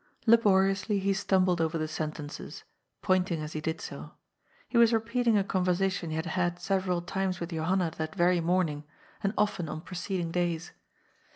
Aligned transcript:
Laboriously 0.25 0.97
he 0.97 1.13
stumbled 1.13 1.61
over 1.61 1.77
the 1.77 1.87
sentences, 1.87 2.63
pointing 3.03 3.39
as 3.39 3.53
he 3.53 3.61
did 3.61 3.79
so. 3.79 4.13
He 4.67 4.75
was 4.75 4.93
repeating 4.93 5.37
a 5.37 5.43
conversation 5.43 6.09
he 6.09 6.15
had 6.15 6.25
had 6.25 6.57
several 6.59 7.03
times 7.03 7.39
with 7.39 7.51
Johanna 7.51 7.91
that 7.97 8.15
very 8.15 8.41
morning, 8.41 8.83
and 9.21 9.31
often 9.37 9.69
on 9.69 9.81
preceding 9.81 10.31
days. 10.31 10.71